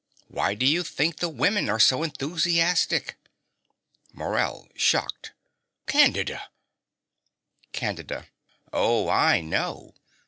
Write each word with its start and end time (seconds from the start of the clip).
Why 0.29 0.55
do 0.55 0.65
you 0.65 0.81
think 0.83 1.17
the 1.17 1.29
women 1.29 1.69
are 1.69 1.79
so 1.79 2.01
enthusiastic? 2.01 3.17
MORELL 4.13 4.67
(shocked). 4.75 5.31
Candida! 5.85 6.49
CANDIDA. 7.71 8.25
Oh, 8.73 9.07
I 9.09 9.41
know. 9.41 9.93